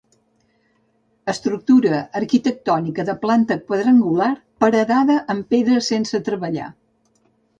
[1.33, 4.31] Estructura arquitectònica de planta quadrangular
[4.65, 6.73] paredada amb pedra sense treballar.